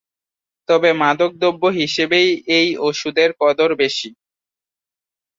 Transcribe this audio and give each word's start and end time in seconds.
তবে 0.69 0.89
মাদকদ্রব্য 1.01 1.63
হিসেবেই 1.79 2.27
এই 2.57 2.67
ঔষধের 2.79 3.29
কদর 3.41 3.69
বেশি। 3.81 4.09